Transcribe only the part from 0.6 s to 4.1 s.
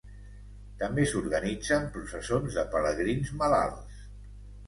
També s'organitzen processons de pelegrins malalts.